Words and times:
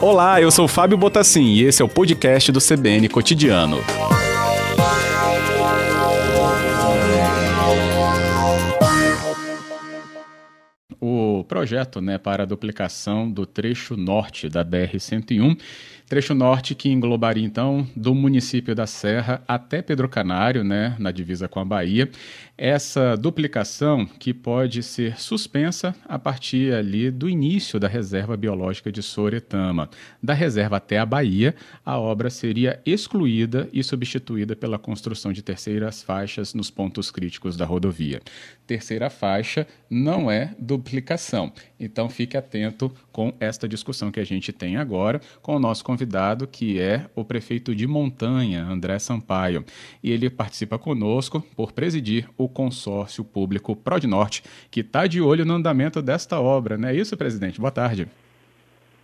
Olá, 0.00 0.40
eu 0.40 0.50
sou 0.50 0.66
Fábio 0.66 0.96
Botassin 0.96 1.44
e 1.44 1.62
esse 1.62 1.82
é 1.82 1.84
o 1.84 1.88
podcast 1.88 2.50
do 2.50 2.58
CBN 2.58 3.08
Cotidiano. 3.08 3.76
O 10.98 11.44
projeto 11.44 12.00
né, 12.00 12.18
para 12.18 12.42
a 12.42 12.46
duplicação 12.46 13.30
do 13.30 13.46
trecho 13.46 13.96
norte 13.96 14.48
da 14.48 14.64
BR-101 14.64 15.58
Trecho 16.10 16.34
norte 16.34 16.74
que 16.74 16.88
englobaria 16.88 17.44
então 17.44 17.86
do 17.94 18.12
município 18.16 18.74
da 18.74 18.84
Serra 18.84 19.44
até 19.46 19.80
Pedro 19.80 20.08
Canário, 20.08 20.64
né, 20.64 20.96
na 20.98 21.12
divisa 21.12 21.46
com 21.46 21.60
a 21.60 21.64
Bahia. 21.64 22.10
Essa 22.58 23.16
duplicação 23.16 24.04
que 24.04 24.34
pode 24.34 24.82
ser 24.82 25.20
suspensa 25.20 25.94
a 26.04 26.18
partir 26.18 26.74
ali 26.74 27.12
do 27.12 27.28
início 27.28 27.78
da 27.78 27.86
reserva 27.86 28.36
biológica 28.36 28.90
de 28.90 29.04
Soretama. 29.04 29.88
Da 30.20 30.34
reserva 30.34 30.78
até 30.78 30.98
a 30.98 31.06
Bahia, 31.06 31.54
a 31.86 31.96
obra 31.96 32.28
seria 32.28 32.80
excluída 32.84 33.68
e 33.72 33.82
substituída 33.84 34.56
pela 34.56 34.80
construção 34.80 35.32
de 35.32 35.42
terceiras 35.42 36.02
faixas 36.02 36.54
nos 36.54 36.72
pontos 36.72 37.12
críticos 37.12 37.56
da 37.56 37.64
rodovia. 37.64 38.20
Terceira 38.66 39.08
faixa 39.10 39.64
não 39.88 40.28
é 40.28 40.54
duplicação. 40.58 41.52
Então 41.78 42.10
fique 42.10 42.36
atento 42.36 42.92
com 43.12 43.32
esta 43.38 43.68
discussão 43.68 44.10
que 44.10 44.20
a 44.20 44.24
gente 44.24 44.52
tem 44.52 44.76
agora 44.76 45.20
com 45.40 45.54
o 45.54 45.58
nosso 45.58 45.84
convidado 45.84 45.99
convidado, 46.00 46.46
que 46.46 46.80
é 46.80 47.06
o 47.14 47.24
prefeito 47.24 47.74
de 47.74 47.86
Montanha, 47.86 48.64
André 48.64 48.98
Sampaio. 48.98 49.64
E 50.02 50.10
ele 50.10 50.30
participa 50.30 50.78
conosco 50.78 51.44
por 51.54 51.72
presidir 51.72 52.28
o 52.38 52.48
consórcio 52.48 53.22
público 53.22 53.76
Norte, 54.08 54.42
que 54.70 54.80
está 54.80 55.06
de 55.06 55.20
olho 55.20 55.44
no 55.44 55.54
andamento 55.54 56.00
desta 56.00 56.40
obra. 56.40 56.78
Não 56.78 56.88
é 56.88 56.94
isso, 56.94 57.16
presidente? 57.16 57.60
Boa 57.60 57.70
tarde. 57.70 58.08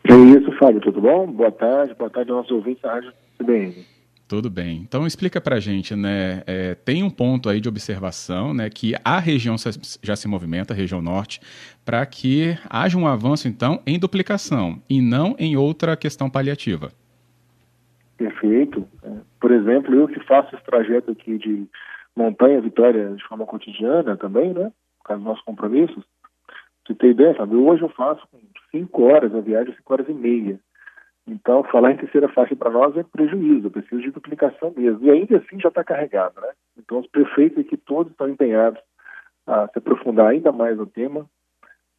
É 0.09 0.15
isso, 0.15 0.51
Fábio. 0.53 0.81
Tudo 0.81 1.01
bom? 1.01 1.31
Boa 1.31 1.53
tarde. 1.53 1.95
Boa 1.95 2.09
tarde 2.09 2.31
aos 2.31 2.39
nossos 2.39 2.53
ouvintes 2.53 2.83
da 2.83 2.95
Rádio 2.95 3.13
CBN. 3.39 3.96
Tudo 4.29 4.51
bem. 4.51 4.79
Então 4.79 5.07
explica 5.07 5.41
para 5.41 5.57
a 5.57 5.61
gente, 5.61 5.95
né? 5.95 6.43
É, 6.49 6.75
tem 6.75 7.05
um 7.05 7.11
ponto 7.11 7.49
aí 7.49 7.61
de 7.61 7.69
observação, 7.69 8.53
né? 8.53 8.69
Que 8.69 8.95
a 9.05 9.21
região 9.21 9.55
já 10.03 10.17
se 10.17 10.27
movimenta, 10.27 10.75
a 10.75 10.77
região 10.77 11.01
norte, 11.01 11.41
para 11.85 12.05
que 12.05 12.59
haja 12.69 12.99
um 12.99 13.07
avanço 13.07 13.47
então 13.47 13.81
em 13.87 13.99
duplicação 13.99 14.83
e 14.91 15.01
não 15.01 15.37
em 15.39 15.57
outra 15.57 15.97
questão 15.97 16.29
paliativa. 16.29 16.91
Perfeito. 18.17 18.85
É, 19.05 19.11
por 19.41 19.53
exemplo, 19.53 19.95
eu 19.95 20.09
que 20.09 20.19
faço 20.25 20.57
esse 20.57 20.65
trajeto 20.65 21.13
aqui 21.13 21.39
de 21.39 21.69
Montanha 22.17 22.61
Vitória 22.61 23.15
de 23.15 23.23
forma 23.29 23.47
cotidiana 23.47 24.17
também, 24.17 24.53
né? 24.53 24.73
Por 24.99 25.09
causa 25.09 25.23
dos 25.23 25.29
nossos 25.29 25.45
compromissos. 25.45 26.03
Você 26.85 26.95
tem 26.95 27.11
ideia, 27.11 27.37
sabe? 27.37 27.55
Hoje 27.55 27.83
eu 27.83 27.89
faço 27.91 28.27
cinco 28.73 29.05
horas 29.05 29.33
a 29.33 29.41
viagem, 29.41 29.73
cinco 29.77 29.93
horas 29.93 30.09
e 30.09 30.13
meia. 30.13 30.59
Então, 31.29 31.65
falar 31.65 31.93
em 31.93 31.97
terceira 31.97 32.29
faixa 32.29 32.55
para 32.55 32.71
nós 32.71 32.97
é 32.97 33.03
prejuízo, 33.03 33.71
preciso 33.71 34.01
de 34.01 34.11
duplicação 34.13 34.73
mesmo. 34.77 35.05
E 35.05 35.11
ainda 35.11 35.39
assim 35.39 35.59
já 35.61 35.69
está 35.69 35.83
carregado, 35.83 36.41
né? 36.41 36.53
Então, 36.79 37.01
os 37.01 37.07
prefeitos 37.09 37.59
aqui 37.59 37.77
todos 37.77 38.13
estão 38.13 38.29
empenhados 38.29 38.81
a 39.47 39.67
se 39.69 39.79
aprofundar 39.79 40.29
ainda 40.29 40.53
mais 40.53 40.77
no 40.77 40.87
tema, 40.87 41.29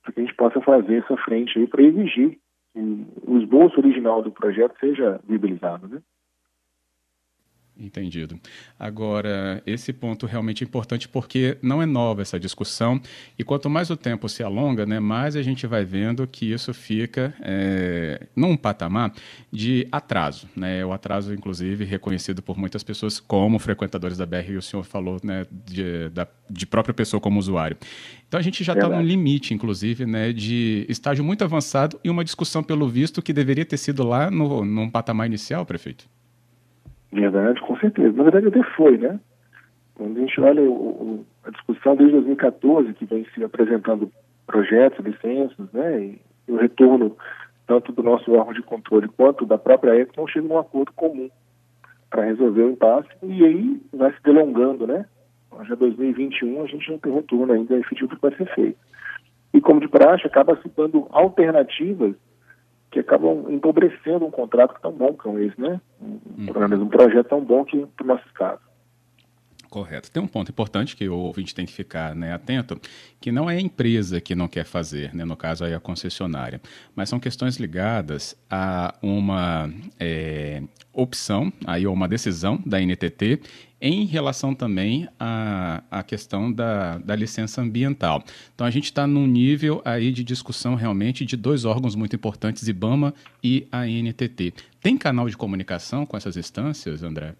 para 0.01 0.13
que 0.13 0.21
a 0.21 0.23
gente 0.23 0.35
possa 0.35 0.61
fazer 0.61 1.03
essa 1.03 1.17
frente 1.17 1.59
aí 1.59 1.67
para 1.67 1.83
exigir 1.83 2.37
que 2.73 3.07
o 3.25 3.37
esboço 3.39 3.79
original 3.79 4.21
do 4.21 4.31
projeto 4.31 4.77
seja 4.79 5.19
viabilizado, 5.27 5.87
né? 5.87 6.01
Entendido. 7.79 8.39
Agora, 8.79 9.61
esse 9.65 9.93
ponto 9.93 10.25
realmente 10.25 10.63
é 10.63 10.67
importante 10.67 11.07
porque 11.07 11.57
não 11.61 11.79
é 11.79 11.85
nova 11.85 12.23
essa 12.23 12.39
discussão 12.39 12.99
e 13.37 13.43
quanto 13.43 13.69
mais 13.69 13.91
o 13.91 13.95
tempo 13.95 14.27
se 14.27 14.41
alonga, 14.41 14.83
né, 14.83 14.99
mais 14.99 15.35
a 15.35 15.43
gente 15.43 15.67
vai 15.67 15.85
vendo 15.85 16.25
que 16.25 16.51
isso 16.51 16.73
fica 16.73 17.35
é, 17.39 18.25
num 18.35 18.57
patamar 18.57 19.13
de 19.51 19.87
atraso. 19.91 20.49
Né, 20.55 20.83
o 20.83 20.91
atraso, 20.91 21.33
inclusive, 21.33 21.85
reconhecido 21.85 22.41
por 22.41 22.57
muitas 22.57 22.81
pessoas 22.81 23.19
como 23.19 23.59
frequentadores 23.59 24.17
da 24.17 24.25
BR, 24.25 24.53
e 24.53 24.57
o 24.57 24.61
senhor 24.61 24.83
falou 24.83 25.19
né, 25.23 25.45
de, 25.51 26.09
da, 26.09 26.27
de 26.49 26.65
própria 26.65 26.95
pessoa 26.95 27.21
como 27.21 27.39
usuário. 27.39 27.77
Então 28.27 28.39
a 28.39 28.43
gente 28.43 28.63
já 28.63 28.73
está 28.73 28.89
num 28.89 29.03
limite, 29.03 29.53
inclusive, 29.53 30.05
né, 30.05 30.33
de 30.33 30.85
estágio 30.89 31.23
muito 31.23 31.43
avançado 31.43 31.99
e 32.03 32.09
uma 32.09 32.23
discussão, 32.23 32.63
pelo 32.63 32.89
visto, 32.89 33.21
que 33.21 33.31
deveria 33.31 33.65
ter 33.65 33.77
sido 33.77 34.03
lá 34.03 34.31
no, 34.31 34.65
num 34.65 34.89
patamar 34.89 35.27
inicial, 35.27 35.63
prefeito. 35.63 36.09
Verdade, 37.11 37.61
com 37.61 37.77
certeza. 37.77 38.11
Na 38.15 38.23
verdade, 38.23 38.47
até 38.47 38.63
foi, 38.75 38.97
né? 38.97 39.19
Quando 39.95 40.17
a 40.17 40.19
gente 40.19 40.39
olha 40.39 40.61
o, 40.61 40.73
o, 40.73 41.25
a 41.43 41.49
discussão 41.49 41.95
desde 41.95 42.13
2014, 42.15 42.93
que 42.93 43.05
vem 43.05 43.25
se 43.33 43.43
apresentando 43.43 44.11
projetos, 44.45 45.03
licenças, 45.05 45.71
né? 45.73 45.99
E, 46.01 46.21
e, 46.47 46.51
o 46.51 46.57
retorno 46.57 47.15
tanto 47.65 47.91
do 47.91 48.03
nosso 48.03 48.31
órgão 48.31 48.53
de 48.53 48.61
controle 48.61 49.09
quanto 49.09 49.45
da 49.45 49.57
própria 49.57 49.99
ECO 49.99 50.13
não 50.15 50.27
chega 50.27 50.47
num 50.47 50.57
acordo 50.57 50.91
comum 50.93 51.29
para 52.09 52.23
resolver 52.23 52.61
o 52.61 52.71
impasse 52.71 53.09
e 53.21 53.43
aí 53.43 53.81
vai 53.93 54.13
se 54.13 54.23
delongando, 54.23 54.87
né? 54.87 55.05
Já 55.67 55.75
2021 55.75 56.61
a 56.61 56.67
gente 56.67 56.89
não 56.89 56.99
tem 56.99 57.13
retorno 57.13 57.51
ainda 57.51 57.75
efetivo 57.75 58.15
que 58.15 58.21
vai 58.21 58.35
ser 58.35 58.45
feito. 58.53 58.77
E 59.53 59.59
como 59.59 59.79
de 59.79 59.87
praxe, 59.87 60.27
acaba 60.27 60.55
se 60.61 60.69
dando 60.77 61.07
alternativas 61.09 62.15
que 62.97 63.01
acabam 63.01 63.45
empobrecendo 63.49 64.25
um 64.25 64.31
contrato 64.31 64.79
tão 64.81 64.91
bom 64.91 65.13
como 65.13 65.37
esse, 65.39 65.59
né? 65.59 65.79
Um, 66.01 66.19
uhum. 66.39 66.83
um 66.83 66.89
projeto 66.89 67.27
tão 67.27 67.43
bom 67.43 67.63
que 67.63 67.85
para 67.85 68.03
o 68.03 68.07
nosso 68.07 68.33
caso. 68.33 68.61
Correto. 69.69 70.09
Tem 70.09 70.23
um 70.23 70.27
ponto 70.27 70.49
importante 70.49 70.95
que 70.95 71.07
o 71.07 71.15
ouvinte 71.15 71.53
tem 71.53 71.65
que 71.65 71.73
ficar 71.73 72.15
né, 72.15 72.33
atento, 72.33 72.79
que 73.19 73.31
não 73.31 73.49
é 73.49 73.57
a 73.57 73.61
empresa 73.61 74.21
que 74.21 74.33
não 74.33 74.47
quer 74.47 74.63
fazer, 74.63 75.13
né, 75.13 75.25
no 75.25 75.35
caso 75.35 75.65
aí 75.65 75.73
a 75.73 75.79
concessionária, 75.79 76.61
mas 76.95 77.09
são 77.09 77.19
questões 77.19 77.57
ligadas 77.57 78.35
a 78.49 78.95
uma 79.03 79.69
é, 79.99 80.63
opção, 80.97 81.53
aí, 81.65 81.85
ou 81.85 81.93
uma 81.93 82.07
decisão 82.07 82.59
da 82.65 82.79
NTT 82.79 83.39
em 83.79 84.05
relação 84.05 84.55
também 84.55 85.07
à, 85.19 85.83
à 85.91 86.03
questão 86.03 86.51
da, 86.51 86.97
da 86.97 87.15
licença 87.15 87.61
ambiental. 87.61 88.23
Então 88.53 88.65
a 88.65 88.71
gente 88.71 88.85
está 88.85 89.05
num 89.05 89.27
nível 89.27 89.81
aí 89.85 90.11
de 90.11 90.23
discussão 90.23 90.73
realmente 90.75 91.23
de 91.23 91.37
dois 91.37 91.63
órgãos 91.63 91.95
muito 91.95 92.15
importantes, 92.15 92.67
IBAMA 92.67 93.13
e 93.43 93.67
a 93.71 93.85
NTT. 93.85 94.53
Tem 94.81 94.97
canal 94.97 95.29
de 95.29 95.37
comunicação 95.37 96.05
com 96.05 96.17
essas 96.17 96.35
instâncias, 96.35 97.03
André? 97.03 97.35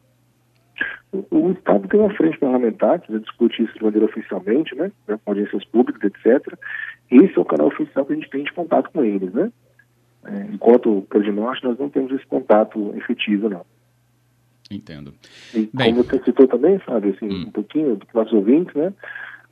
O, 1.32 1.52
Estado 1.52 1.88
tem 1.88 2.00
uma 2.00 2.14
frente 2.14 2.38
parlamentar 2.38 3.00
que 3.00 3.18
discute 3.18 3.64
isso 3.64 3.74
de 3.74 3.84
maneira 3.84 4.06
oficialmente, 4.06 4.76
né, 4.76 4.92
com 5.08 5.18
audiências 5.26 5.64
públicas, 5.66 6.04
etc. 6.04 6.54
Esse 7.10 7.38
é 7.38 7.42
o 7.42 7.46
canal 7.46 7.68
oficial 7.68 8.06
que 8.06 8.14
a 8.14 8.16
gente 8.16 8.30
tem 8.30 8.44
de 8.44 8.54
contato 8.54 8.92
com 8.92 9.04
eles, 9.04 9.34
né? 9.34 9.52
É, 10.28 10.54
enquanto 10.54 11.08
Norte, 11.34 11.64
nós 11.64 11.80
não 11.80 11.90
temos 11.90 12.12
esse 12.12 12.26
contato 12.26 12.94
efetivo, 12.96 13.48
não. 13.48 13.66
Entendo. 14.70 15.14
E 15.54 15.70
Bem, 15.74 15.94
como 15.94 16.04
você 16.04 16.22
citou 16.24 16.48
também, 16.48 16.80
sabe, 16.86 17.10
assim, 17.10 17.30
hum. 17.30 17.46
um 17.48 17.52
pouquinho 17.52 17.96
do 17.96 18.06
nossos 18.14 18.34
ouvintes, 18.34 18.76
né? 18.76 18.94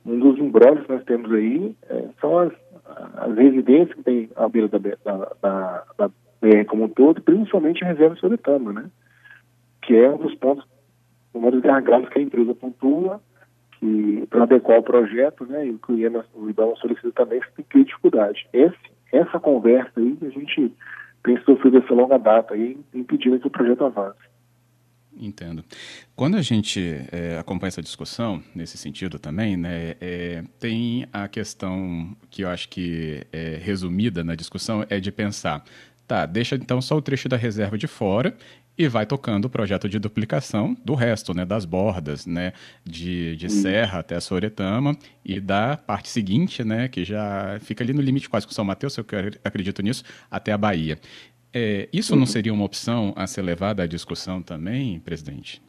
Um 0.04 0.18
dos 0.18 0.38
embrólios 0.38 0.84
que 0.86 0.92
nós 0.92 1.04
temos 1.04 1.32
aí 1.32 1.74
é, 1.88 2.08
são 2.20 2.38
as, 2.38 2.52
as 3.16 3.36
residências 3.36 3.94
que 3.94 4.02
tem 4.02 4.30
à 4.36 4.48
beira 4.48 4.68
da, 4.68 4.78
da, 4.78 5.32
da, 5.42 5.84
da 5.96 6.08
BR 6.40 6.64
como 6.68 6.84
um 6.84 6.88
todo, 6.88 7.22
principalmente 7.22 7.82
a 7.82 7.88
reserva 7.88 8.16
Soletama, 8.16 8.72
né? 8.72 8.90
Que 9.82 9.96
é 9.96 10.10
um 10.10 10.18
dos 10.18 10.34
pontos, 10.34 10.64
um 11.34 11.50
dos 11.50 11.60
gargalos 11.60 12.08
que 12.10 12.18
a 12.18 12.22
empresa 12.22 12.54
pontua, 12.54 13.20
que 13.80 14.26
para 14.28 14.42
adequar 14.42 14.78
o 14.78 14.82
projeto, 14.82 15.46
né? 15.46 15.66
E 15.66 15.70
o 15.70 15.78
cliente, 15.78 16.18
o 16.34 16.50
IBAMA 16.50 16.76
solicita 16.76 17.10
também, 17.12 17.40
que 17.40 17.62
tem 17.62 17.84
dificuldade. 17.84 18.46
Esse, 18.52 18.76
essa 19.12 19.38
conversa 19.38 19.92
aí, 19.96 20.16
a 20.22 20.28
gente 20.28 20.72
tem 21.22 21.40
sofrido 21.42 21.78
essa 21.78 21.92
longa 21.92 22.18
data 22.18 22.54
aí, 22.54 22.78
impedindo 22.94 23.38
que 23.38 23.46
o 23.46 23.50
projeto 23.50 23.84
avance. 23.84 24.18
Entendo. 25.18 25.64
Quando 26.14 26.36
a 26.36 26.42
gente 26.42 26.80
é, 27.10 27.38
acompanha 27.38 27.68
essa 27.68 27.82
discussão, 27.82 28.42
nesse 28.54 28.76
sentido 28.76 29.18
também, 29.18 29.56
né, 29.56 29.96
é, 30.00 30.44
tem 30.60 31.06
a 31.12 31.26
questão 31.26 32.14
que 32.30 32.42
eu 32.42 32.48
acho 32.50 32.68
que 32.68 33.26
é 33.32 33.58
resumida 33.60 34.22
na 34.22 34.34
discussão, 34.34 34.84
é 34.90 35.00
de 35.00 35.10
pensar, 35.10 35.64
tá, 36.06 36.26
deixa 36.26 36.54
então 36.54 36.82
só 36.82 36.96
o 36.96 37.02
trecho 37.02 37.28
da 37.30 37.36
reserva 37.36 37.78
de 37.78 37.86
fora 37.86 38.36
e 38.78 38.88
vai 38.88 39.06
tocando 39.06 39.46
o 39.46 39.50
projeto 39.50 39.88
de 39.88 39.98
duplicação 39.98 40.76
do 40.84 40.94
resto, 40.94 41.34
né, 41.34 41.44
das 41.44 41.64
bordas, 41.64 42.26
né, 42.26 42.52
de, 42.84 43.36
de 43.36 43.50
Serra 43.50 44.00
até 44.00 44.16
a 44.16 44.20
Soretama 44.20 44.92
e 45.24 45.40
da 45.40 45.76
parte 45.76 46.08
seguinte, 46.08 46.62
né, 46.64 46.88
que 46.88 47.04
já 47.04 47.58
fica 47.60 47.82
ali 47.82 47.92
no 47.92 48.02
limite 48.02 48.28
quase 48.28 48.46
com 48.46 48.52
São 48.52 48.64
Mateus, 48.64 48.96
eu 48.98 49.04
acredito 49.44 49.82
nisso, 49.82 50.04
até 50.30 50.52
a 50.52 50.58
Bahia. 50.58 50.98
É, 51.54 51.88
isso 51.92 52.14
não 52.14 52.26
seria 52.26 52.52
uma 52.52 52.64
opção 52.64 53.14
a 53.16 53.26
ser 53.26 53.42
levada 53.42 53.82
à 53.82 53.86
discussão 53.86 54.42
também, 54.42 55.00
presidente? 55.00 55.62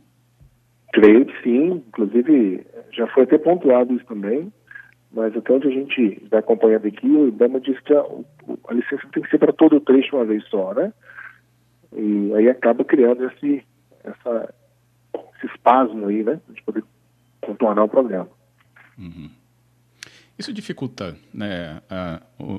Creio 0.91 1.25
que 1.25 1.43
sim, 1.43 1.83
inclusive 1.87 2.65
já 2.91 3.07
foi 3.07 3.23
até 3.23 3.37
pontuado 3.37 3.93
isso 3.93 4.05
também, 4.05 4.51
mas 5.11 5.35
até 5.35 5.53
onde 5.53 5.67
a 5.67 5.71
gente 5.71 6.21
vai 6.29 6.39
acompanhando 6.39 6.87
aqui, 6.87 7.07
o 7.07 7.27
IBAMA 7.29 7.61
diz 7.61 7.79
que 7.81 7.93
a, 7.93 8.03
a 8.67 8.73
licença 8.73 9.07
tem 9.13 9.23
que 9.23 9.29
ser 9.29 9.37
para 9.37 9.53
todo 9.53 9.77
o 9.77 9.81
trecho 9.81 10.15
uma 10.15 10.25
vez 10.25 10.43
só, 10.49 10.73
né? 10.73 10.91
E 11.95 12.33
aí 12.35 12.49
acaba 12.49 12.83
criando 12.83 13.25
esse, 13.25 13.63
essa, 14.03 14.53
esse 15.35 15.47
espasmo 15.47 16.07
aí, 16.07 16.23
né? 16.23 16.39
De 16.49 16.61
poder 16.63 16.83
contornar 17.41 17.83
o 17.83 17.89
problema. 17.89 18.27
Uhum. 18.97 19.29
Isso 20.37 20.53
dificulta 20.53 21.17
né, 21.33 21.81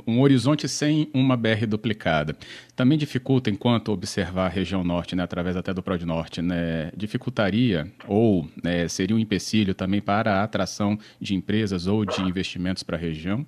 um 0.05 0.21
horizonte 0.21 0.67
sem 0.67 1.09
uma 1.15 1.37
BR 1.37 1.65
duplicada. 1.69 2.37
Também 2.75 2.99
dificulta, 2.99 3.51
enquanto 3.51 3.93
observar 3.93 4.47
a 4.47 4.49
região 4.49 4.83
norte, 4.83 5.15
né, 5.15 5.23
através 5.23 5.57
até 5.57 5.73
do 5.73 5.81
Prod 5.81 6.03
Norte, 6.03 6.43
né, 6.43 6.91
dificultaria 6.97 7.87
ou 8.09 8.49
né, 8.65 8.89
seria 8.89 9.15
um 9.15 9.19
empecilho 9.19 9.75
também 9.77 10.01
para 10.01 10.41
a 10.41 10.43
atração 10.43 10.99
de 11.21 11.37
empresas 11.37 11.87
ou 11.87 12.05
de 12.05 12.21
investimentos 12.21 12.83
para 12.83 12.97
a 12.97 13.01
região? 13.01 13.47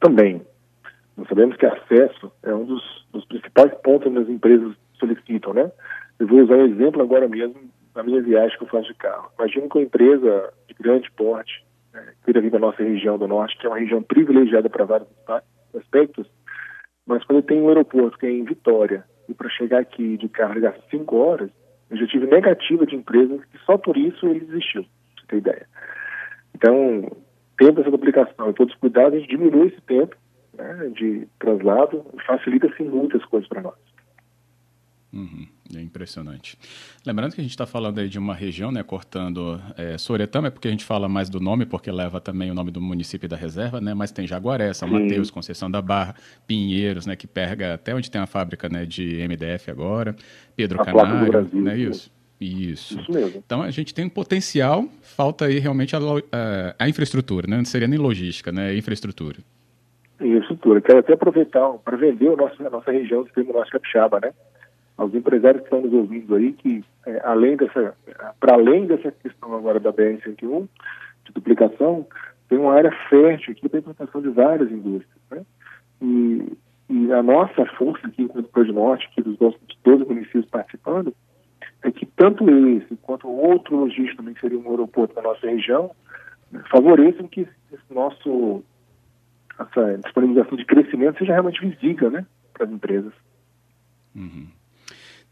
Também. 0.00 0.42
Nós 1.16 1.28
sabemos 1.28 1.56
que 1.56 1.66
acesso 1.66 2.32
é 2.42 2.54
um 2.54 2.64
dos, 2.64 3.06
dos 3.12 3.24
principais 3.26 3.72
pontos 3.82 4.12
que 4.12 4.18
as 4.18 4.28
empresas 4.28 4.74
solicitam, 4.98 5.52
né? 5.52 5.70
Eu 6.18 6.26
vou 6.26 6.40
usar 6.40 6.54
um 6.54 6.66
exemplo 6.66 7.02
agora 7.02 7.28
mesmo 7.28 7.56
na 7.94 8.02
minha 8.02 8.22
viagem 8.22 8.56
que 8.56 8.64
eu 8.64 8.68
faço 8.68 8.88
de 8.88 8.94
carro. 8.94 9.30
Imagina 9.38 9.68
que 9.68 9.78
uma 9.78 9.84
empresa 9.84 10.52
de 10.66 10.74
grande 10.74 11.10
porte 11.10 11.64
né, 11.92 12.12
queira 12.24 12.40
vir 12.40 12.50
da 12.50 12.58
nossa 12.58 12.82
região 12.82 13.18
do 13.18 13.28
norte, 13.28 13.58
que 13.58 13.66
é 13.66 13.68
uma 13.68 13.78
região 13.78 14.02
privilegiada 14.02 14.70
para 14.70 14.84
vários 14.84 15.08
aspectos, 15.74 16.26
mas 17.06 17.24
quando 17.24 17.42
tem 17.42 17.60
um 17.60 17.68
aeroporto 17.68 18.18
que 18.18 18.26
é 18.26 18.30
em 18.30 18.44
Vitória, 18.44 19.04
e 19.28 19.34
para 19.34 19.48
chegar 19.50 19.80
aqui 19.80 20.16
de 20.16 20.28
carro 20.28 20.60
gasta 20.60 20.82
cinco 20.90 21.16
horas, 21.16 21.50
eu 21.90 21.96
já 21.96 22.06
tive 22.06 22.26
negativa 22.26 22.86
de 22.86 22.96
empresas 22.96 23.44
que 23.46 23.58
só 23.66 23.76
por 23.76 23.96
isso 23.96 24.26
ele 24.26 24.40
desistiu, 24.40 24.82
você 24.82 25.26
ter 25.28 25.36
ideia. 25.38 25.66
Então, 26.54 27.10
tendo 27.58 27.80
essa 27.80 27.90
duplicação 27.90 28.50
e 28.50 28.54
todos 28.54 28.74
os 28.74 28.80
cuidados, 28.80 29.14
a 29.14 29.18
gente 29.18 29.28
diminui 29.28 29.68
esse 29.68 29.80
tempo 29.82 30.16
né, 30.56 30.90
de 30.94 31.26
traslado 31.38 32.04
e 32.14 32.22
facilita-se 32.22 32.82
muitas 32.82 33.24
coisas 33.24 33.48
para 33.48 33.62
nós. 33.62 33.92
Uhum, 35.12 35.46
é 35.76 35.80
impressionante. 35.80 36.58
Lembrando 37.04 37.34
que 37.34 37.40
a 37.40 37.44
gente 37.44 37.50
está 37.50 37.66
falando 37.66 37.98
aí 37.98 38.08
de 38.08 38.18
uma 38.18 38.34
região, 38.34 38.72
né, 38.72 38.82
cortando 38.82 39.60
é, 39.76 39.98
Soretama, 39.98 40.48
é 40.48 40.50
porque 40.50 40.68
a 40.68 40.70
gente 40.70 40.86
fala 40.86 41.06
mais 41.06 41.28
do 41.28 41.38
nome, 41.38 41.66
porque 41.66 41.92
leva 41.92 42.18
também 42.18 42.50
o 42.50 42.54
nome 42.54 42.70
do 42.70 42.80
município 42.80 43.28
da 43.28 43.36
reserva, 43.36 43.78
né, 43.78 43.92
mas 43.92 44.10
tem 44.10 44.26
Jaguaré, 44.26 44.72
São 44.72 44.88
Sim. 44.88 45.00
Mateus, 45.00 45.30
Conceição 45.30 45.70
da 45.70 45.82
Barra, 45.82 46.14
Pinheiros, 46.46 47.04
né, 47.04 47.14
que 47.14 47.26
pega 47.26 47.74
até 47.74 47.94
onde 47.94 48.10
tem 48.10 48.22
a 48.22 48.26
fábrica 48.26 48.70
né, 48.70 48.86
de 48.86 49.18
MDF 49.28 49.70
agora, 49.70 50.16
Pedro 50.56 50.80
a 50.80 50.84
Canário, 50.84 51.30
Brasil, 51.30 51.60
né, 51.60 51.76
isso. 51.78 52.10
Isso. 52.40 52.98
Isso 52.98 53.12
mesmo. 53.12 53.42
Então 53.44 53.62
a 53.62 53.70
gente 53.70 53.94
tem 53.94 54.06
um 54.06 54.08
potencial, 54.08 54.88
falta 55.02 55.44
aí 55.44 55.58
realmente 55.58 55.94
a, 55.94 55.98
a, 56.00 56.74
a 56.76 56.88
infraestrutura, 56.88 57.46
né? 57.46 57.56
Não 57.56 57.64
seria 57.64 57.86
nem 57.86 58.00
logística, 58.00 58.50
né? 58.50 58.76
Infraestrutura. 58.76 59.38
Infraestrutura. 60.26 60.80
Quero 60.80 60.98
até 60.98 61.14
aproveitar 61.14 61.68
para 61.84 61.96
vender 61.96 62.28
o 62.28 62.36
nosso, 62.36 62.66
a 62.66 62.70
nossa 62.70 62.90
região 62.90 63.22
do 63.22 63.28
Extremo 63.28 63.52
Norte 63.52 63.72
Capixaba, 63.72 64.20
né? 64.20 64.32
aos 64.96 65.14
empresários 65.14 65.62
que 65.62 65.66
estão 65.66 65.80
nos 65.80 65.92
ouvindo 65.92 66.34
aí 66.34 66.52
que, 66.52 66.84
é, 67.06 67.20
além 67.24 67.56
dessa, 67.56 67.94
para 68.38 68.54
além 68.54 68.86
dessa 68.86 69.10
questão 69.10 69.54
agora 69.54 69.80
da 69.80 69.92
BR-101, 69.92 70.68
de 71.24 71.32
duplicação, 71.32 72.06
tem 72.48 72.58
uma 72.58 72.74
área 72.74 72.92
fértil 73.08 73.52
aqui 73.52 73.68
para 73.68 73.80
implantação 73.80 74.20
de 74.20 74.28
várias 74.28 74.70
indústrias. 74.70 75.20
Né? 75.30 75.42
E, 76.02 76.52
e, 76.90 77.12
a 77.12 77.22
nossa 77.22 77.64
força 77.76 78.06
aqui, 78.06 78.22
enquanto 78.22 78.48
Pro 78.48 78.72
Norte, 78.72 79.08
aqui 79.10 79.22
dos 79.22 79.36
12, 79.38 79.56
12 79.82 80.04
municípios 80.04 80.46
participando, 80.46 81.14
é 81.82 81.90
que 81.90 82.06
tanto 82.06 82.48
esse 82.48 82.94
quanto 83.02 83.28
outro 83.28 83.76
logístico 83.76 84.18
também, 84.18 84.36
seria 84.40 84.58
um 84.58 84.70
aeroporto 84.70 85.14
da 85.14 85.22
nossa 85.22 85.46
região, 85.46 85.90
né, 86.50 86.62
favoreçam 86.70 87.26
que 87.26 87.40
esse 87.72 87.94
nosso 87.94 88.62
essa 89.70 89.98
disponibilização 89.98 90.56
de 90.56 90.64
crescimento 90.64 91.18
seja 91.18 91.32
realmente 91.32 91.60
visível 91.60 92.10
né, 92.10 92.26
para 92.52 92.66
as 92.66 92.72
empresas. 92.72 93.12
Uhum. 94.14 94.46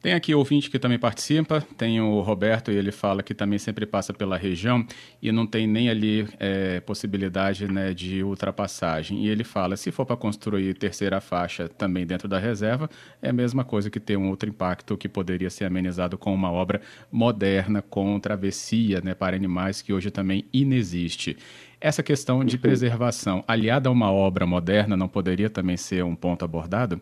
Tem 0.02 0.14
aqui 0.14 0.35
ouvinte 0.35 0.70
que 0.70 0.79
também 0.79 0.99
participa, 0.99 1.61
tem 1.76 2.00
o 2.00 2.20
Roberto 2.23 2.73
e 2.73 2.75
ele 2.75 2.91
fala 2.91 3.23
que 3.23 3.35
também 3.35 3.58
sempre 3.58 3.85
passa 3.85 4.14
pela 4.14 4.38
região 4.38 4.87
e 5.20 5.31
não 5.31 5.47
tem 5.47 5.67
nem 5.67 5.91
ali 5.91 6.26
é, 6.38 6.81
possibilidade 6.81 7.70
né, 7.70 7.93
de 7.93 8.23
ultrapassagem. 8.23 9.26
E 9.26 9.29
ele 9.29 9.44
fala, 9.44 9.76
se 9.76 9.91
for 9.91 10.06
para 10.06 10.17
construir 10.17 10.73
terceira 10.73 11.20
faixa 11.20 11.69
também 11.69 12.06
dentro 12.06 12.26
da 12.26 12.38
reserva, 12.38 12.88
é 13.20 13.29
a 13.29 13.32
mesma 13.32 13.62
coisa 13.62 13.91
que 13.91 14.00
ter 14.00 14.17
um 14.17 14.31
outro 14.31 14.49
impacto 14.49 14.97
que 14.97 15.06
poderia 15.06 15.50
ser 15.50 15.67
amenizado 15.67 16.17
com 16.17 16.32
uma 16.32 16.50
obra 16.50 16.81
moderna 17.12 17.82
com 17.82 18.19
travessia 18.19 19.02
né, 19.02 19.12
para 19.14 19.37
animais 19.37 19.82
que 19.82 19.93
hoje 19.93 20.11
também 20.11 20.47
inexiste. 20.50 21.37
Essa 21.79 22.02
questão 22.02 22.43
de 22.43 22.56
preservação, 22.56 23.44
aliada 23.47 23.91
a 23.91 23.93
uma 23.93 24.11
obra 24.11 24.47
moderna, 24.47 24.97
não 24.97 25.08
poderia 25.08 25.50
também 25.50 25.76
ser 25.76 26.02
um 26.05 26.14
ponto 26.14 26.43
abordado? 26.43 26.99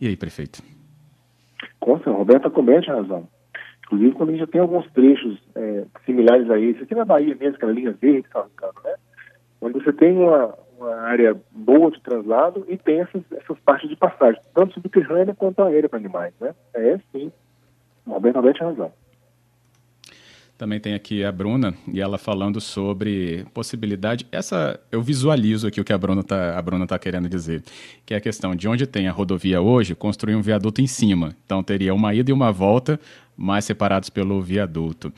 E 0.00 0.06
aí, 0.06 0.16
prefeito? 0.16 0.62
Consta, 1.82 2.12
Roberta 2.12 2.48
comente 2.48 2.88
a 2.88 2.94
razão. 2.94 3.26
Inclusive, 3.84 4.12
quando 4.12 4.28
a 4.28 4.32
gente 4.32 4.40
já 4.40 4.46
tem 4.46 4.60
alguns 4.60 4.88
trechos 4.92 5.36
é, 5.56 5.84
similares 6.06 6.48
a 6.48 6.58
esse, 6.58 6.84
aqui 6.84 6.94
na 6.94 7.04
Bahia 7.04 7.34
mesmo, 7.34 7.56
aquela 7.56 7.72
linha 7.72 7.90
verde, 8.00 8.28
tá, 8.32 8.46
né? 8.84 8.94
onde 9.60 9.82
você 9.82 9.92
tem 9.92 10.16
uma, 10.16 10.54
uma, 10.78 10.94
área 11.00 11.36
boa 11.50 11.90
de 11.90 12.00
translado 12.00 12.64
e 12.68 12.78
tem 12.78 13.00
essas, 13.00 13.22
essas 13.32 13.58
partes 13.60 13.90
de 13.90 13.96
passagem, 13.96 14.40
tanto 14.54 14.74
subterrânea 14.74 15.34
quanto 15.34 15.60
aérea 15.60 15.88
para 15.88 15.98
animais. 15.98 16.32
Né? 16.40 16.54
É 16.72 16.98
sim, 17.10 17.32
Roberto 18.06 18.36
Roberto 18.36 18.58
tem 18.58 18.68
razão. 18.68 18.92
Também 20.58 20.78
tem 20.78 20.94
aqui 20.94 21.24
a 21.24 21.32
Bruna 21.32 21.74
e 21.92 22.00
ela 22.00 22.16
falando 22.18 22.60
sobre 22.60 23.44
possibilidade. 23.52 24.26
Essa 24.30 24.78
eu 24.92 25.02
visualizo 25.02 25.66
aqui 25.66 25.80
o 25.80 25.84
que 25.84 25.92
a 25.92 25.98
Bruna 25.98 26.20
está 26.20 26.56
a 26.56 26.62
Bruna 26.62 26.86
tá 26.86 26.98
querendo 26.98 27.28
dizer, 27.28 27.62
que 28.06 28.14
é 28.14 28.16
a 28.16 28.20
questão 28.20 28.54
de 28.54 28.68
onde 28.68 28.86
tem 28.86 29.08
a 29.08 29.12
rodovia 29.12 29.60
hoje, 29.60 29.94
construir 29.94 30.36
um 30.36 30.42
viaduto 30.42 30.80
em 30.80 30.86
cima. 30.86 31.34
Então 31.44 31.62
teria 31.62 31.92
uma 31.92 32.14
ida 32.14 32.30
e 32.30 32.34
uma 32.34 32.52
volta, 32.52 33.00
mais 33.36 33.64
separados 33.64 34.08
pelo 34.08 34.40
viaduto. 34.40 35.12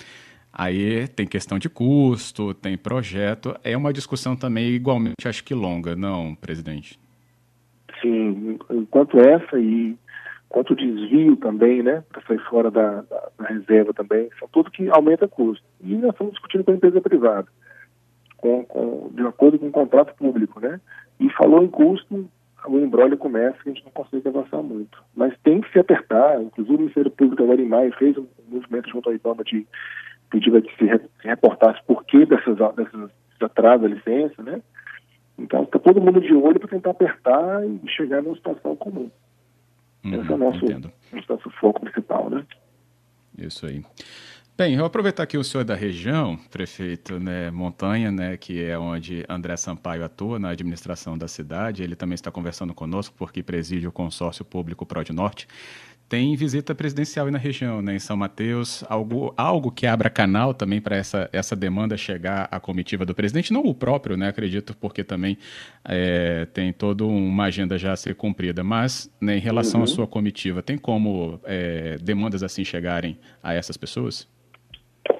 Aí 0.53 1.09
tem 1.09 1.27
questão 1.27 1.59
de 1.59 1.69
custo, 1.69 2.55
tem 2.55 2.79
projeto. 2.79 3.57
É 3.65 3.77
uma 3.77 3.93
discussão 3.93 4.37
também 4.37 4.69
igualmente, 4.69 5.27
acho 5.27 5.43
que 5.43 5.53
longa, 5.53 5.97
não, 5.97 6.35
presidente? 6.37 6.99
Sim, 8.01 8.57
enquanto 8.71 9.19
essa 9.19 9.59
e 9.59 9.97
quanto 10.55 10.77
desvio 10.77 11.37
também, 11.37 11.83
né, 11.83 12.05
para 12.13 12.23
sair 12.23 12.39
fora 12.49 12.71
da, 12.71 13.01
da, 13.03 13.29
da, 13.37 13.45
reserva 13.49 13.93
também, 13.93 14.31
são 14.39 14.47
tudo 14.53 14.71
que 14.71 14.89
aumenta 14.89 15.27
custo. 15.27 15.65
E 15.83 15.97
nós 15.97 16.13
estamos 16.13 16.35
discutindo 16.35 16.63
com 16.63 16.71
a 16.71 16.75
empresa 16.75 17.01
privada, 17.01 17.49
com, 18.37 18.65
com, 18.65 19.11
de 19.13 19.23
acordo 19.27 19.59
com 19.59 19.67
o 19.67 19.73
contrato 19.73 20.15
público, 20.15 20.61
né? 20.61 20.81
E 21.19 21.29
falou 21.31 21.61
em 21.65 21.67
custo, 21.67 22.31
o 22.69 22.79
embrólio 22.79 23.19
começa 23.19 23.57
e 23.67 23.71
a 23.71 23.73
gente 23.73 23.85
não 23.85 23.91
consegue 23.91 24.29
avançar 24.29 24.63
muito. 24.63 25.03
Mas 25.17 25.37
tem 25.43 25.61
que 25.61 25.73
se 25.73 25.81
apertar, 25.81 26.41
inclusive 26.41 26.77
o 26.77 26.79
Ministério 26.79 27.11
Público 27.11 27.43
agora 27.43 27.61
em 27.61 27.69
maio 27.69 27.93
fez 27.95 28.17
um 28.17 28.29
movimento 28.47 28.89
junto 28.91 29.11
à 29.11 29.13
IBAMA 29.13 29.43
de 29.43 29.67
pedir 30.31 30.63
que 30.63 30.77
se, 30.77 30.87
se 31.21 31.27
reportasse 31.27 31.83
por 31.85 32.05
que 32.05 32.25
dessas, 32.27 32.57
dessas 32.77 33.11
atrasos 33.41 33.83
da 33.83 33.89
licença, 33.89 34.41
né? 34.41 34.63
Então 35.37 35.65
está 35.65 35.81
todo 35.81 36.01
mundo 36.01 36.21
de 36.21 36.33
olho 36.33 36.61
para 36.61 36.69
tentar 36.69 36.91
apertar 36.91 37.67
e 37.67 37.89
chegar 37.89 38.23
numa 38.23 38.37
situação 38.37 38.77
comum. 38.77 39.11
Uhum, 40.05 40.21
Esse 40.21 40.31
é 40.31 40.35
o 40.35 40.39
nosso, 40.39 40.67
nosso 41.29 41.51
foco 41.59 41.81
principal, 41.81 42.29
né? 42.29 42.45
Isso 43.39 43.67
aí. 43.67 43.83
Bem, 44.57 44.75
eu 44.75 44.79
vou 44.79 44.87
aproveitar 44.87 45.27
que 45.27 45.37
o 45.37 45.43
senhor 45.43 45.63
é 45.63 45.65
da 45.65 45.75
região, 45.75 46.37
prefeito 46.49 47.19
né, 47.19 47.51
Montanha, 47.51 48.13
né, 48.13 48.37
que 48.37 48.63
é 48.63 48.79
onde 48.79 49.25
André 49.29 49.57
Sampaio 49.57 50.05
atua 50.05 50.39
na 50.39 50.51
administração 50.51 51.19
da 51.19 51.27
cidade. 51.27 51.83
Ele 51.83 51.97
também 51.97 52.15
está 52.15 52.31
conversando 52.31 52.73
conosco 52.73 53.17
porque 53.19 53.43
preside 53.43 53.89
o 53.89 53.91
consórcio 53.91 54.45
público 54.45 54.87
Prod 54.87 55.11
Norte 55.11 55.49
tem 56.09 56.37
visita 56.37 56.75
presidencial 56.75 57.27
aí 57.27 57.33
na 57.33 57.39
região, 57.39 57.81
né, 57.81 57.95
em 57.97 57.99
São 57.99 58.17
Mateus, 58.17 58.85
algo, 58.89 59.33
algo 59.37 59.71
que 59.71 59.87
abra 59.87 60.11
canal 60.11 60.53
também 60.53 60.81
para 60.81 60.97
essa, 60.97 61.29
essa 61.33 61.57
demanda 61.57 61.97
chegar 61.97 62.49
à 62.51 62.61
comitiva 62.61 63.05
do 63.05 63.15
presidente, 63.15 63.53
não 63.53 63.63
o 63.63 63.75
próprio, 63.75 64.17
né, 64.17 64.29
acredito, 64.29 64.77
porque 64.77 65.03
também 65.03 65.39
é, 65.85 66.47
tem 66.47 66.73
toda 66.73 67.05
uma 67.05 67.45
agenda 67.45 67.79
já 67.79 67.93
a 67.93 67.97
ser 67.97 68.15
cumprida, 68.15 68.63
mas 68.63 69.11
né, 69.21 69.37
em 69.37 69.41
relação 69.41 69.81
uhum. 69.81 69.85
à 69.85 69.87
sua 69.87 70.07
comitiva, 70.07 70.63
tem 70.63 70.77
como 70.77 71.41
é, 71.45 71.97
demandas 72.03 72.43
assim 72.43 72.65
chegarem 72.65 73.19
a 73.43 73.55
essas 73.55 73.77
pessoas? 73.77 74.29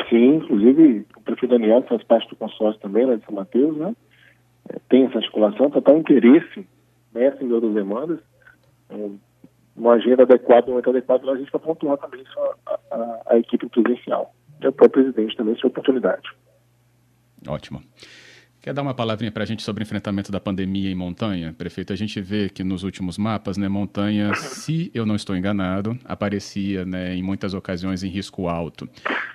Sim, 0.09 0.37
inclusive 0.37 1.07
o 1.17 1.21
prefeito 1.23 1.53
Daniel 1.53 1.83
faz 1.89 2.03
parte 2.05 2.29
do 2.29 2.37
consórcio 2.37 2.81
também 2.81 3.07
lá 3.07 3.17
de 3.17 3.25
São 3.25 3.35
Mateus, 3.35 3.77
né, 3.77 3.97
é, 4.69 4.79
tem 4.89 5.07
essa 5.07 5.19
articulação, 5.19 5.71
total 5.71 5.97
interesse 5.97 6.67
nessa 7.13 7.43
e 7.43 7.53
outras 7.53 7.73
demandas, 7.73 8.19
é, 8.91 9.11
uma 9.77 9.95
agenda 9.95 10.23
adequada, 10.23 10.67
um 10.67 10.71
momento 10.71 10.91
adequado, 10.91 11.29
a 11.29 11.37
gente 11.37 11.51
vai 11.51 11.61
pontuar 11.61 11.99
também 11.99 12.23
isso 12.23 12.39
a, 12.39 12.79
a, 12.91 13.23
a 13.27 13.39
equipe 13.39 13.69
presidencial. 13.69 14.35
E 14.61 14.67
o 14.67 14.73
próprio 14.73 15.05
presidente 15.05 15.37
também, 15.37 15.57
sua 15.57 15.69
oportunidade. 15.69 16.29
Ótimo. 17.47 17.83
Quer 18.65 18.73
dar 18.73 18.81
uma 18.81 18.95
palavrinha 18.95 19.31
para 19.31 19.43
a 19.43 19.47
gente 19.47 19.63
sobre 19.63 19.83
o 19.83 19.85
enfrentamento 19.85 20.33
da 20.33 20.41
pandemia 20.41 20.91
em 20.91 20.95
Montanha? 20.95 21.53
Prefeito, 21.53 21.93
a 21.93 21.97
gente 21.97 22.19
vê 22.19 22.49
que 22.49 22.65
nos 22.65 22.83
últimos 22.83 23.19
mapas, 23.19 23.59
né, 23.59 23.69
Montanha, 23.69 24.33
se 24.35 24.91
eu 24.95 25.05
não 25.05 25.15
estou 25.15 25.37
enganado, 25.37 25.99
aparecia 26.03 26.83
né, 26.87 27.15
em 27.15 27.23
muitas 27.23 27.53
ocasiões 27.53 28.03
em 28.03 28.09
risco 28.09 28.49
alto. 28.49 28.89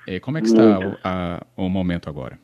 É, 0.08 0.20
como 0.20 0.40
é 0.40 0.42
que 0.42 0.48
está 0.48 0.80
o, 0.80 0.98
a, 1.04 1.46
o, 1.56 1.70
momento 1.70 2.10
agora? 2.10 2.40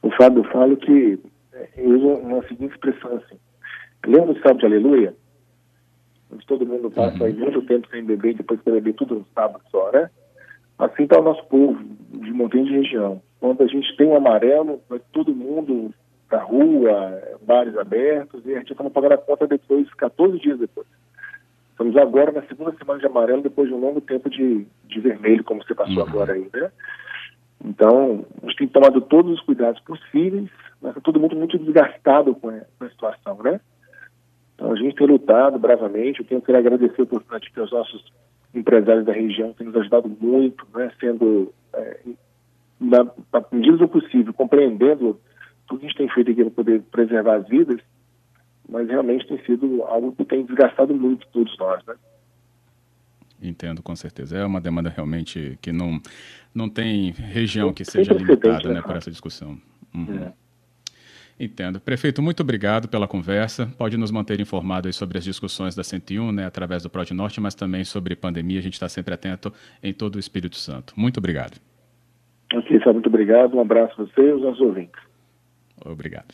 O 0.00 0.12
Fábio, 0.12 0.44
eu 0.44 0.50
falo 0.52 0.76
que 0.76 1.18
é, 1.52 1.68
eu 1.76 1.96
uso 1.96 2.06
uma 2.20 2.46
seguinte 2.46 2.72
expressão 2.72 3.16
assim. 3.16 3.36
Lembra 4.06 4.32
do 4.32 4.40
sábado 4.42 4.58
de 4.58 4.66
aleluia? 4.66 5.12
Onde 6.34 6.46
todo 6.46 6.66
mundo 6.66 6.90
passa 6.90 7.18
uhum. 7.18 7.26
aí 7.26 7.32
muito 7.32 7.62
tempo 7.62 7.88
sem 7.88 8.04
beber 8.04 8.32
e 8.32 8.34
depois 8.34 8.60
quer 8.60 8.72
beber 8.72 8.94
tudo 8.94 9.16
no 9.16 9.26
sábado 9.34 9.62
só, 9.70 9.90
né? 9.92 10.10
Assim 10.78 11.04
está 11.04 11.20
o 11.20 11.22
nosso 11.22 11.44
povo 11.46 11.78
de 12.10 12.32
montanha 12.32 12.64
de 12.64 12.72
região. 12.72 13.22
Quando 13.40 13.62
a 13.62 13.66
gente 13.66 13.96
tem 13.96 14.06
o 14.06 14.10
um 14.10 14.16
amarelo, 14.16 14.80
vai 14.88 15.00
todo 15.12 15.34
mundo 15.34 15.94
da 16.30 16.42
rua, 16.42 17.22
bares 17.42 17.76
abertos, 17.76 18.44
e 18.44 18.54
a 18.54 18.58
gente 18.58 18.72
estava 18.72 18.90
pagando 18.90 19.14
a 19.14 19.18
conta 19.18 19.46
depois, 19.46 19.92
14 19.94 20.38
dias 20.40 20.58
depois. 20.58 20.86
Estamos 21.70 21.96
agora 21.96 22.32
na 22.32 22.42
segunda 22.42 22.72
semana 22.76 23.00
de 23.00 23.06
amarelo, 23.06 23.42
depois 23.42 23.68
de 23.68 23.74
um 23.74 23.80
longo 23.80 24.00
tempo 24.00 24.28
de, 24.28 24.66
de 24.84 25.00
vermelho, 25.00 25.44
como 25.44 25.62
você 25.62 25.74
passou 25.74 26.02
uhum. 26.02 26.08
agora 26.08 26.32
aí, 26.32 26.48
né? 26.52 26.70
Então, 27.64 28.24
a 28.42 28.46
gente 28.46 28.58
tem 28.58 28.68
tomado 28.68 29.00
todos 29.00 29.32
os 29.32 29.40
cuidados 29.40 29.80
possíveis, 29.82 30.50
mas 30.80 30.90
está 30.90 31.00
todo 31.00 31.20
mundo 31.20 31.36
muito 31.36 31.58
desgastado 31.58 32.34
com 32.34 32.48
a, 32.48 32.60
com 32.78 32.84
a 32.84 32.90
situação, 32.90 33.38
né? 33.42 33.60
Então, 34.54 34.72
a 34.72 34.76
gente 34.76 34.94
tem 34.94 35.06
lutado 35.06 35.58
bravamente. 35.58 36.20
Eu 36.20 36.26
tenho 36.26 36.40
que 36.40 36.52
agradecer 36.52 37.06
que 37.06 37.60
os 37.60 37.72
nossos 37.72 38.04
empresários 38.54 39.04
da 39.04 39.12
região 39.12 39.52
têm 39.52 39.66
nos 39.66 39.76
ajudado 39.76 40.08
muito, 40.20 40.66
né? 40.74 40.90
Sendo, 41.00 41.52
é, 41.72 42.00
na, 42.80 43.04
na 43.04 43.44
medida 43.52 43.78
do 43.78 43.88
possível, 43.88 44.32
compreendendo 44.32 45.18
tudo 45.66 45.80
que 45.80 45.86
a 45.86 45.88
gente 45.88 45.98
tem 45.98 46.08
feito 46.08 46.30
aqui 46.30 46.42
para 46.42 46.50
poder 46.50 46.82
preservar 46.82 47.36
as 47.36 47.48
vidas, 47.48 47.80
mas 48.68 48.88
realmente 48.88 49.26
tem 49.26 49.42
sido 49.44 49.82
algo 49.82 50.12
que 50.12 50.24
tem 50.24 50.44
desgastado 50.44 50.94
muito 50.94 51.26
todos 51.32 51.56
nós, 51.58 51.84
né? 51.86 51.94
Entendo, 53.42 53.82
com 53.82 53.94
certeza. 53.94 54.38
É 54.38 54.44
uma 54.44 54.60
demanda 54.60 54.88
realmente 54.88 55.58
que 55.60 55.70
não, 55.70 56.00
não 56.54 56.68
tem 56.68 57.10
região 57.10 57.72
que 57.74 57.84
seja 57.84 58.14
limitada 58.14 58.72
né, 58.72 58.80
para 58.80 58.96
essa 58.96 59.10
discussão. 59.10 59.58
Uhum. 59.94 60.24
É. 60.24 60.32
Entendo. 61.38 61.80
Prefeito, 61.80 62.22
muito 62.22 62.40
obrigado 62.40 62.88
pela 62.88 63.08
conversa. 63.08 63.66
Pode 63.76 63.96
nos 63.96 64.10
manter 64.10 64.40
informados 64.40 64.94
sobre 64.96 65.18
as 65.18 65.24
discussões 65.24 65.74
da 65.74 65.82
101, 65.82 66.30
né, 66.30 66.46
através 66.46 66.84
do 66.84 66.90
Prod 66.90 67.10
Norte, 67.10 67.40
mas 67.40 67.54
também 67.54 67.84
sobre 67.84 68.14
pandemia. 68.14 68.60
A 68.60 68.62
gente 68.62 68.74
está 68.74 68.88
sempre 68.88 69.14
atento 69.14 69.52
em 69.82 69.92
todo 69.92 70.16
o 70.16 70.18
Espírito 70.18 70.56
Santo. 70.56 70.94
Muito 70.96 71.18
obrigado. 71.18 71.60
Ok, 72.54 72.78
muito 72.92 73.08
obrigado. 73.08 73.56
Um 73.56 73.60
abraço 73.60 74.00
a 74.00 74.04
você 74.04 74.22
e 74.22 74.30
aos 74.30 74.42
nossos 74.42 74.60
ouvintes. 74.60 75.00
Obrigado. 75.84 76.32